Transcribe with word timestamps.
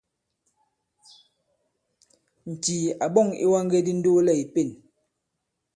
Ǹcìì 2.51 2.79
à 3.03 3.05
ɓɔ̂ŋ 3.13 3.29
ìwaŋge 3.43 3.79
di 3.85 3.93
ndoolɛ 3.97 4.33
ì 4.43 4.45
pěn. 4.53 4.69